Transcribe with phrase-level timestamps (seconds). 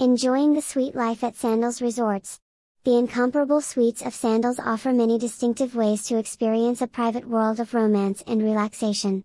[0.00, 2.38] Enjoying the suite life at Sandals Resorts.
[2.84, 7.74] The incomparable suites of Sandals offer many distinctive ways to experience a private world of
[7.74, 9.24] romance and relaxation.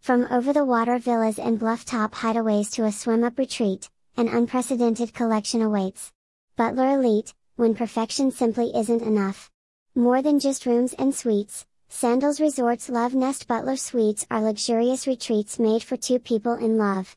[0.00, 6.10] From over-the-water villas and bluff-top hideaways to a swim-up retreat, an unprecedented collection awaits.
[6.56, 9.50] Butler Elite, when perfection simply isn't enough.
[9.94, 15.58] More than just rooms and suites, Sandals Resort's Love Nest Butler Suites are luxurious retreats
[15.58, 17.14] made for two people in love.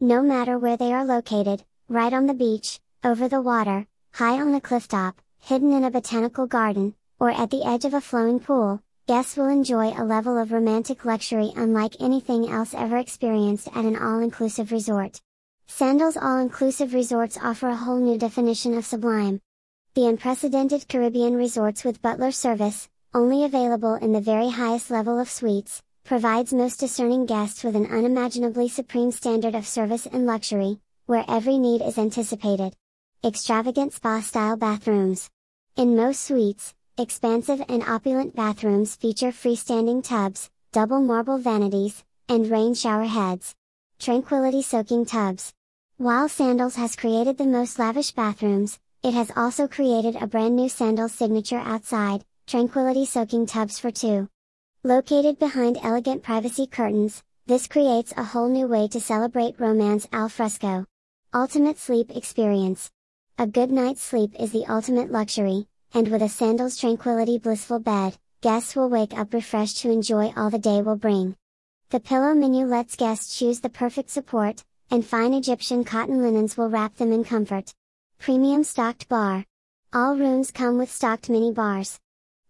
[0.00, 4.54] No matter where they are located, right on the beach, over the water, high on
[4.54, 8.40] a cliff top, hidden in a botanical garden, or at the edge of a flowing
[8.40, 13.84] pool, guests will enjoy a level of romantic luxury unlike anything else ever experienced at
[13.84, 15.20] an all-inclusive resort.
[15.68, 19.40] Sandals all-inclusive resorts offer a whole new definition of sublime.
[19.94, 25.30] The unprecedented Caribbean resorts with butler service, only available in the very highest level of
[25.30, 31.24] suites, provides most discerning guests with an unimaginably supreme standard of service and luxury, where
[31.28, 32.74] every need is anticipated.
[33.24, 35.30] Extravagant spa-style bathrooms.
[35.76, 42.72] In most suites, Expansive and opulent bathrooms feature freestanding tubs, double marble vanities, and rain
[42.72, 43.54] shower heads.
[43.98, 45.52] Tranquility soaking tubs.
[45.98, 50.70] While Sandals has created the most lavish bathrooms, it has also created a brand new
[50.70, 54.26] Sandals signature outside, tranquility soaking tubs for two.
[54.82, 60.30] Located behind elegant privacy curtains, this creates a whole new way to celebrate romance al
[60.30, 60.86] fresco.
[61.36, 62.90] Ultimate sleep experience.
[63.38, 68.16] A good night's sleep is the ultimate luxury, and with a Sandals Tranquility blissful bed,
[68.40, 71.36] guests will wake up refreshed to enjoy all the day will bring.
[71.90, 76.70] The pillow menu lets guests choose the perfect support, and fine Egyptian cotton linens will
[76.70, 77.70] wrap them in comfort.
[78.18, 79.44] Premium stocked bar.
[79.92, 81.98] All rooms come with stocked mini bars.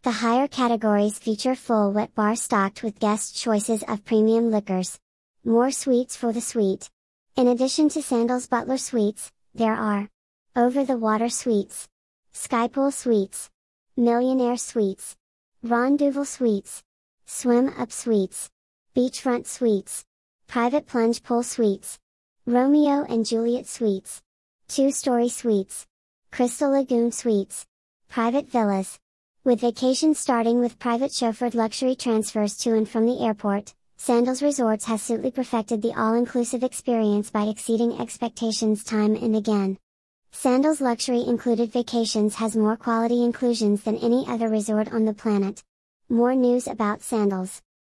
[0.03, 4.97] The higher categories feature full wet bar stocked with guest choices of premium liquors.
[5.45, 6.89] More suites for the suite.
[7.37, 10.09] In addition to Sandals Butler Suites, there are
[10.56, 11.87] over the water suites,
[12.33, 13.51] Skypool Suites,
[13.95, 15.17] Millionaire Suites,
[15.62, 16.83] Rendezvous Suites,
[17.27, 18.48] Swim Up Suites,
[18.96, 20.07] Beachfront Suites,
[20.46, 21.98] Private Plunge Pool Suites,
[22.46, 24.23] Romeo and Juliet Suites,
[24.69, 25.86] Two-Story Suites,
[26.30, 27.67] Crystal Lagoon Suites,
[28.08, 28.98] Private Villas.
[29.45, 34.84] With vacations starting with private chauffeured luxury transfers to and from the airport, Sandals Resorts
[34.84, 39.79] has suitably perfected the all-inclusive experience by exceeding expectations time and again.
[40.30, 45.64] Sandals Luxury Included Vacations has more quality inclusions than any other resort on the planet.
[46.11, 47.62] More news about Sandals.